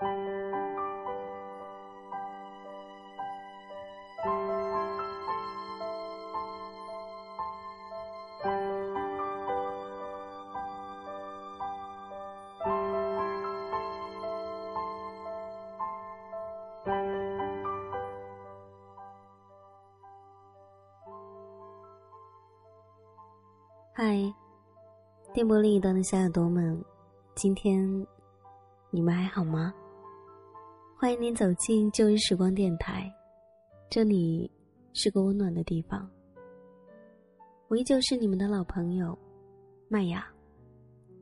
[0.00, 0.06] 嗨，
[25.34, 26.82] 电波另一端的小耳朵们，
[27.34, 28.06] 今天
[28.88, 29.74] 你们还好吗？
[31.00, 33.10] 欢迎您走进旧日时光电台，
[33.88, 34.50] 这里
[34.92, 36.06] 是个温暖的地方。
[37.68, 39.18] 我依旧是你们的老朋友
[39.88, 40.30] 麦雅，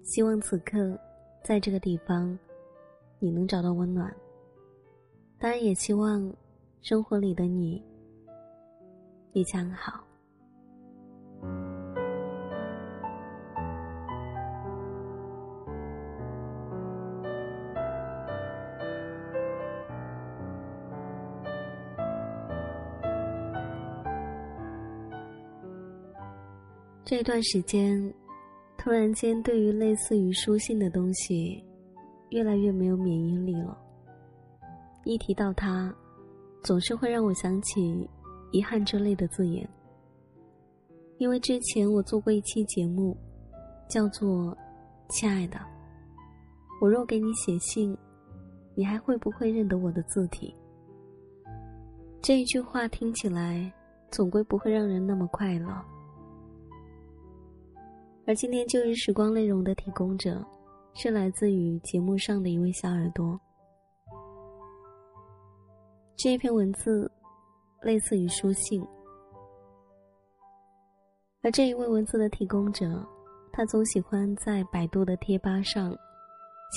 [0.02, 0.98] 希望此刻
[1.44, 2.36] 在这个地方
[3.20, 4.12] 你能找到温暖。
[5.38, 6.28] 当然，也希望
[6.82, 7.80] 生活里的你
[9.32, 10.07] 一切安好。
[27.18, 28.14] 这段时间，
[28.76, 31.60] 突然间对于类似于书信的东西，
[32.30, 33.76] 越来越没有免疫力了。
[35.02, 35.92] 一提到它，
[36.62, 38.08] 总是会让我想起
[38.52, 39.68] 遗憾之类的字眼。
[41.16, 43.16] 因为之前我做过一期节目，
[43.90, 44.56] 叫做
[45.10, 45.58] “亲爱的，
[46.80, 47.98] 我若给你写信，
[48.76, 50.54] 你还会不会认得我的字体？”
[52.22, 53.72] 这一句话听起来，
[54.08, 55.84] 总归不会让人那么快乐。
[58.28, 60.44] 而今天旧日时光内容的提供者，
[60.92, 63.40] 是来自于节目上的一位小耳朵。
[66.14, 67.10] 这一篇文字，
[67.80, 68.86] 类似于书信。
[71.42, 73.02] 而这一位文字的提供者，
[73.50, 75.96] 他总喜欢在百度的贴吧上，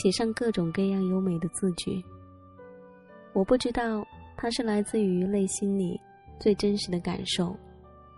[0.01, 2.01] 写上各种各样优美的字句。
[3.33, 5.99] 我不知道他是来自于内心里
[6.39, 7.53] 最真实的感受，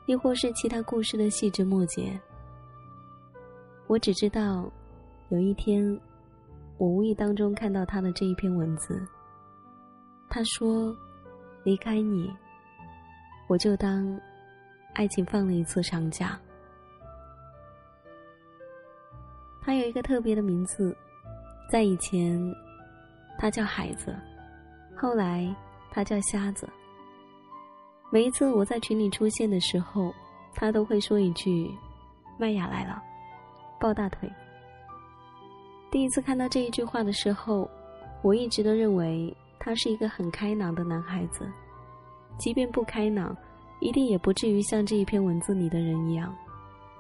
[0.06, 2.16] 亦或是其他故事的细枝末节。
[3.94, 4.68] 我只知道，
[5.30, 5.88] 有一天，
[6.80, 9.00] 我无意当中看到他的这一篇文字。
[10.28, 10.92] 他说
[11.64, 12.28] ：“离开你，
[13.48, 14.20] 我就当
[14.96, 16.40] 爱情放了一次长假。”
[19.62, 20.98] 他有一个特别的名字，
[21.70, 22.42] 在以前，
[23.38, 24.16] 他叫海子，
[24.98, 25.56] 后来
[25.92, 26.68] 他叫瞎子。
[28.12, 30.12] 每一次我在群里出现的时候，
[30.56, 31.70] 他都会说一句
[32.40, 33.00] ：“麦雅来了。”
[33.84, 34.32] 抱大腿。
[35.92, 37.70] 第一次看到这一句话的时候，
[38.22, 41.46] 我一直都认为他是一个很开朗的男孩子，
[42.38, 43.36] 即便不开朗，
[43.82, 46.34] 一定也不至于像这一篇文字里的人一样，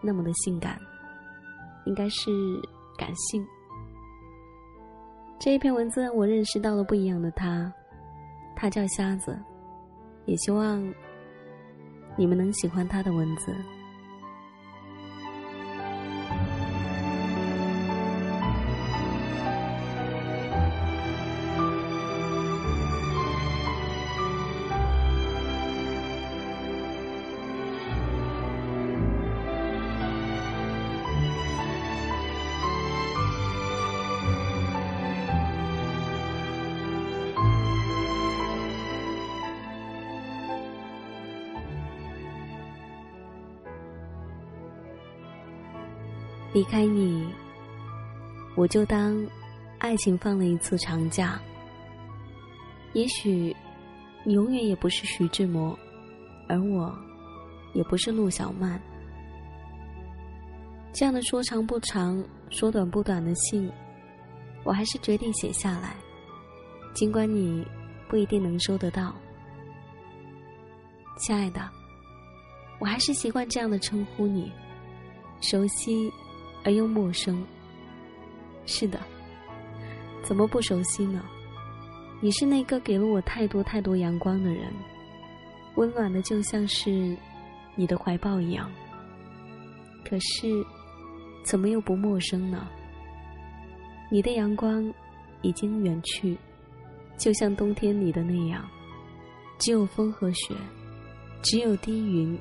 [0.01, 0.77] 那么的性感，
[1.85, 2.29] 应该是
[2.97, 3.47] 感性。
[5.39, 7.71] 这一篇文字让我认识到了不一样的他，
[8.57, 9.39] 他叫瞎子，
[10.25, 10.83] 也希望
[12.17, 13.55] 你们能喜欢他的文字。
[46.53, 47.27] 离开你，
[48.55, 49.25] 我就当
[49.79, 51.41] 爱情放了一次长假。
[52.93, 53.55] 也许
[54.23, 55.77] 你永远也不是徐志摩，
[56.47, 56.95] 而我
[57.73, 58.79] 也不是陆小曼。
[60.93, 63.67] 这样的说长不长，说短不短的信，
[64.63, 65.95] 我还是决定写下来，
[66.93, 67.65] 尽管你
[68.07, 69.15] 不一定能收得到。
[71.17, 71.67] 亲爱的，
[72.79, 74.51] 我还是习惯这样的称呼你，
[75.41, 76.11] 熟悉。
[76.63, 77.45] 而又陌生。
[78.65, 78.99] 是的，
[80.23, 81.23] 怎么不熟悉呢？
[82.21, 84.71] 你是那个给了我太多太多阳光的人，
[85.75, 87.17] 温暖的就像是
[87.75, 88.71] 你的怀抱一样。
[90.05, 90.47] 可是，
[91.43, 92.67] 怎么又不陌生呢？
[94.09, 94.93] 你的阳光
[95.41, 96.37] 已经远去，
[97.17, 98.65] 就像冬天里的那样，
[99.57, 100.55] 只有风和雪，
[101.41, 102.39] 只有低云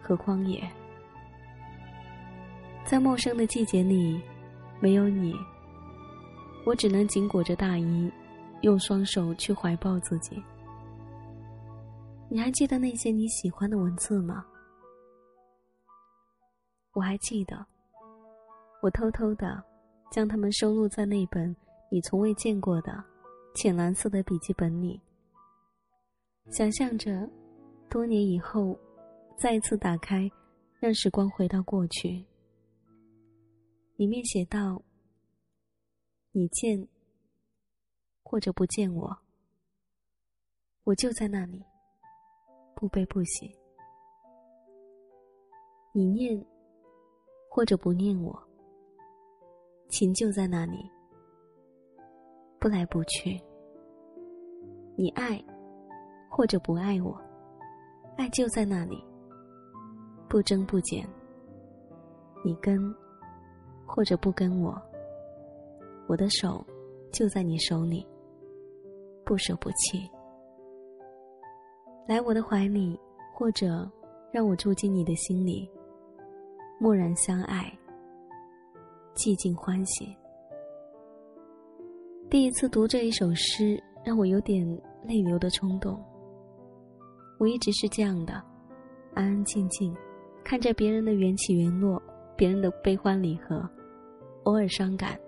[0.00, 0.62] 和荒野。
[2.84, 4.20] 在陌生的季节里，
[4.80, 5.34] 没有你，
[6.66, 8.10] 我只能紧裹着大衣，
[8.60, 10.42] 用双手去怀抱自己。
[12.28, 14.44] 你还记得那些你喜欢的文字吗？
[16.92, 17.64] 我还记得，
[18.82, 19.62] 我偷偷的
[20.10, 21.54] 将它们收录在那本
[21.90, 23.02] 你从未见过的
[23.54, 25.00] 浅蓝色的笔记本里，
[26.50, 27.26] 想象着
[27.88, 28.78] 多年以后
[29.38, 30.30] 再次打开，
[30.78, 32.22] 让时光回到过去。
[34.02, 34.82] 里面写道
[36.34, 36.88] ：“你见
[38.24, 39.16] 或者不见我，
[40.82, 41.62] 我就在那里，
[42.74, 43.56] 不悲不喜。
[45.92, 46.44] 你念
[47.48, 48.36] 或者不念我，
[49.88, 50.90] 情就在那里。”
[52.58, 53.40] 不来不去，
[54.96, 55.40] 你爱
[56.28, 57.16] 或者不爱我，
[58.16, 59.00] 爱就在那里，
[60.28, 61.08] 不增不减。
[62.44, 62.92] 你跟
[63.94, 64.80] 或者不跟我，
[66.06, 66.64] 我的手
[67.12, 68.06] 就在你手里，
[69.22, 70.10] 不舍不弃。
[72.08, 72.98] 来我的怀里，
[73.34, 73.86] 或者
[74.32, 75.70] 让我住进你的心里，
[76.80, 77.70] 默然相爱，
[79.14, 80.16] 寂静欢喜。
[82.30, 84.66] 第一次读这一首诗，让我有点
[85.04, 86.02] 泪流的冲动。
[87.38, 88.42] 我一直是这样的，
[89.12, 89.94] 安安静静，
[90.42, 92.02] 看着别人的缘起缘落，
[92.38, 93.68] 别人的悲欢离合，
[94.44, 95.18] 偶尔伤感，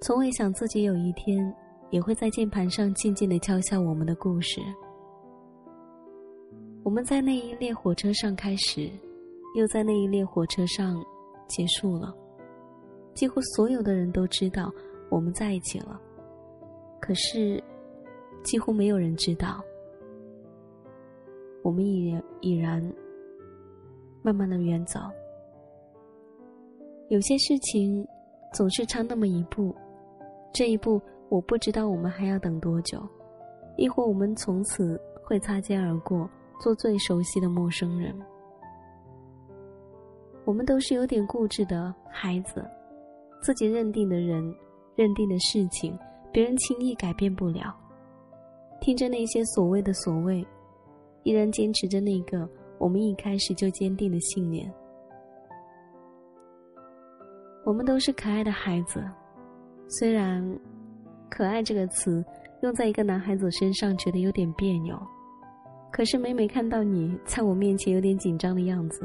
[0.00, 1.54] 从未想自己有一天
[1.90, 4.60] 也会在键盘上静静的敲下我们的故事。
[6.82, 8.90] 我们在那一列火车上开始，
[9.56, 11.04] 又在那一列火车上
[11.48, 12.14] 结束了。
[13.14, 14.72] 几乎所有的人都知道。
[15.08, 16.00] 我们在一起了，
[17.00, 17.62] 可是
[18.42, 19.62] 几乎没有人知道，
[21.62, 22.92] 我们已然已然
[24.20, 24.98] 慢慢的远走。
[27.08, 28.06] 有些事情
[28.52, 29.74] 总是差那么一步，
[30.52, 33.00] 这一步我不知道我们还要等多久，
[33.76, 36.28] 亦或我们从此会擦肩而过，
[36.60, 38.14] 做最熟悉的陌生人。
[40.44, 42.64] 我们都是有点固执的孩子，
[43.42, 44.54] 自己认定的人。
[44.96, 45.94] 认定的事情，
[46.32, 47.76] 别人轻易改变不了。
[48.80, 50.42] 听着那些所谓的所谓，
[51.22, 52.48] 依然坚持着那个
[52.78, 54.72] 我们一开始就坚定的信念。
[57.66, 59.02] 我们都是可爱的孩子，
[59.88, 60.40] 虽然
[61.28, 62.24] “可爱”这个词
[62.62, 64.96] 用在一个男孩子身上觉得有点别扭，
[65.90, 69.04] 可是每每看到你在我面前有点紧张的样子，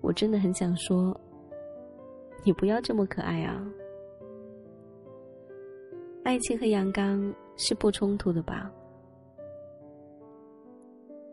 [0.00, 1.20] 我真的很想说
[2.46, 3.60] ：“你不要这么可爱啊！”
[6.22, 8.70] 爱情和阳刚是不冲突的吧？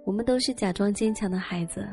[0.04, 1.88] 我们都是假装坚强的孩子，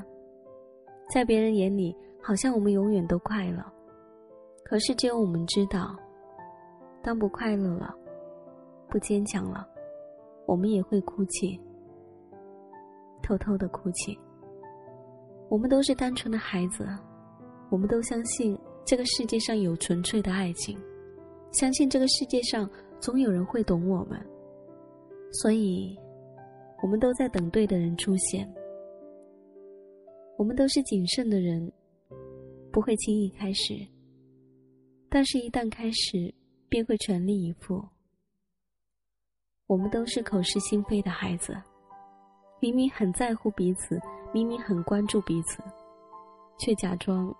[1.10, 3.62] 在别人眼里，好像我们永远都快乐。
[4.68, 5.96] 可是只有我们知道，
[7.00, 7.94] 当不快乐了，
[8.88, 9.64] 不坚强了，
[10.44, 11.56] 我们也会哭泣，
[13.22, 14.18] 偷偷的哭泣。
[15.48, 16.84] 我们都是单纯的孩子，
[17.70, 20.76] 我们都相信这个世界上有纯粹的爱情，
[21.52, 22.68] 相信这个世界上。
[22.98, 24.18] 总有人会懂我们，
[25.30, 25.94] 所以，
[26.82, 28.50] 我们都在等对的人出现。
[30.38, 31.70] 我们都是谨慎的人，
[32.72, 33.74] 不会轻易开始，
[35.08, 36.34] 但是，一旦开始，
[36.68, 37.82] 便会全力以赴。
[39.66, 41.56] 我们都是口是心非的孩子，
[42.60, 43.98] 明明很在乎彼此，
[44.32, 45.62] 明明很关注彼此，
[46.58, 47.34] 却假装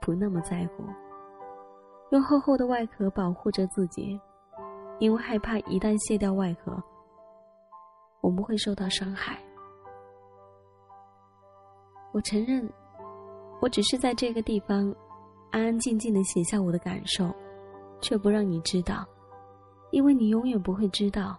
[0.00, 0.84] 不那么在乎，
[2.10, 4.20] 用厚厚的外壳保护着自己。
[4.98, 6.78] 因为害怕一旦卸掉外壳，
[8.20, 9.42] 我们会受到伤害。
[12.12, 12.70] 我承认，
[13.62, 14.94] 我只是在这个地方
[15.50, 17.34] 安安静静的写下我的感受，
[18.00, 19.06] 却不让你知道，
[19.90, 21.38] 因为你永远不会知道，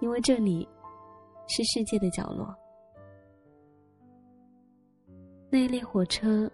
[0.00, 0.68] 因为这里
[1.48, 2.54] 是世界的角落。
[5.50, 6.50] 那一列火车，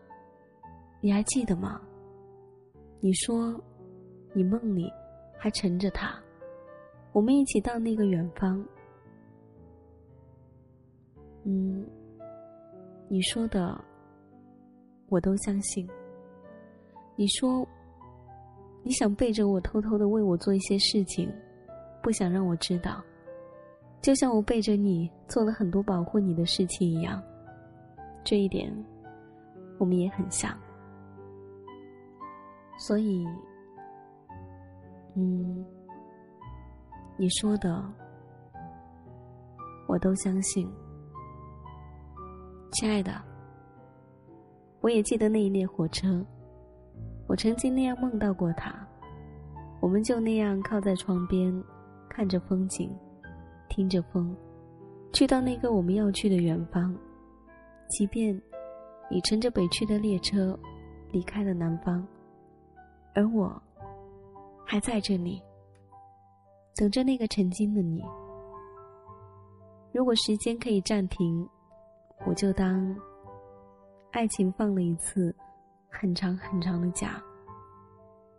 [1.01, 1.81] 你还记得吗？
[3.01, 3.59] 你说，
[4.33, 4.91] 你梦里。
[5.41, 6.21] 还乘着他，
[7.13, 8.61] 我们一起到那个远方。
[11.45, 11.87] 嗯，
[13.09, 13.81] 你说的，
[15.09, 15.89] 我都相信。
[17.19, 17.67] 你说，
[18.85, 21.29] 你想背着我偷偷的为我做一些事情，
[22.01, 23.03] 不想让我知道，
[24.01, 27.21] 就像我背着你做了很多保护你的事情一样。
[28.23, 28.73] 这一点，
[29.79, 30.57] 我们也很像。
[32.79, 33.27] 所以。
[35.17, 35.67] 嗯，
[37.17, 37.83] 你说的
[39.89, 40.71] 我都相信，
[42.71, 43.21] 亲爱的。
[44.81, 46.25] 我也记得那一列火车，
[47.38, 48.75] 曾经那样梦到过他。
[49.80, 51.64] 我们就那样靠在窗边，
[52.11, 52.95] 看着风景，
[53.68, 54.37] 听着风，
[55.12, 56.95] 去到那个我们要去的远方。
[57.88, 58.38] 即便
[59.11, 60.59] 你乘着北去的列车
[61.12, 62.07] 离开了南方，
[63.14, 63.62] 而我。
[64.71, 65.42] 还在这里，
[66.76, 68.04] 等着那个曾经的你。
[69.95, 71.49] 如果时间可以暂停，
[72.26, 72.95] 我就当
[74.11, 75.35] 爱情放了一次
[75.88, 77.18] 很长很长的假，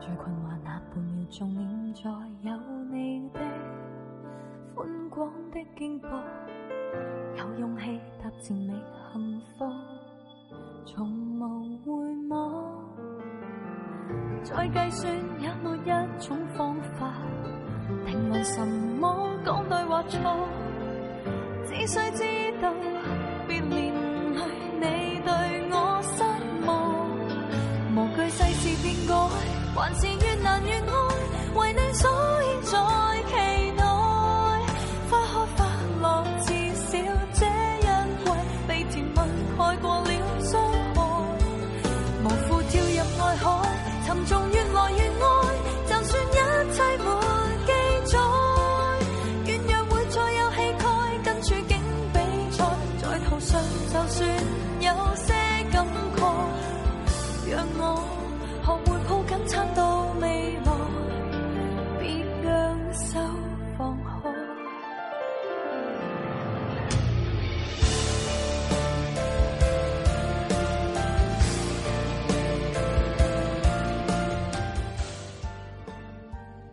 [0.00, 2.10] 最困惑那半秒钟，念在
[2.42, 2.56] 有
[2.90, 3.40] 你的
[4.74, 6.08] 宽广的肩膊，
[7.36, 8.72] 有勇气踏前觅
[9.12, 9.64] 幸福，
[10.84, 11.08] 从
[11.38, 11.42] 无
[11.84, 12.32] 回望。
[14.42, 17.12] 再计算也没一种方法，
[18.04, 20.48] 定论什么讲对或错，
[21.64, 22.22] 只需知
[22.60, 22.72] 道。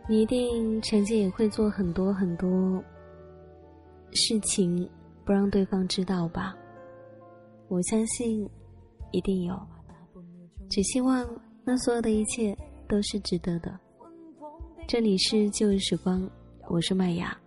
[0.10, 2.84] 你一定曾经也会做很多很多
[4.12, 4.90] 事情，
[5.24, 6.58] 不让对方知道吧？
[7.68, 8.50] 我相信，
[9.12, 9.56] 一定有。
[10.68, 11.24] 只希望
[11.64, 13.80] 那所有的一切都是值得的。
[14.88, 16.28] 这里是旧日时光，
[16.68, 17.38] 我是麦雅。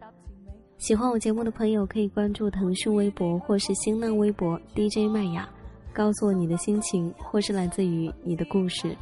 [0.78, 5.48] 喜欢我节目的朋友可以关注腾讯微博或是新浪微博 DJ 麦雅，
[5.92, 8.96] 告诉我你的心情或是来自于你的故事。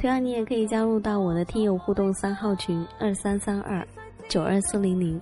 [0.00, 3.86] 同样，你也可以加入到我的听友互动三号群二三三二
[4.30, 5.20] 九二四零零，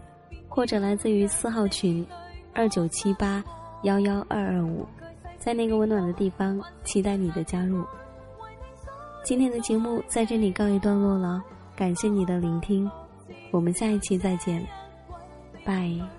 [0.49, 2.06] 或者来自于四号群
[2.54, 3.42] 二九七八
[3.82, 4.87] 幺幺二二五。
[5.37, 7.85] 在那个温暖的地方，期待你的加入。
[9.25, 11.42] 今天的节目在这里告一段落了，
[11.75, 12.88] 感谢你的聆听，
[13.50, 14.64] 我们下一期再见，
[15.64, 16.18] 拜。